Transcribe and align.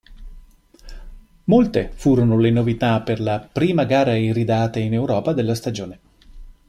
Molte 1.43 1.91
furono 1.93 2.39
le 2.39 2.49
novità 2.49 3.03
per 3.03 3.19
la 3.21 3.39
prima 3.39 3.85
gara 3.85 4.15
iridata 4.17 4.79
in 4.79 4.95
Europa 4.95 5.31
della 5.31 5.53
stagione. 5.53 5.99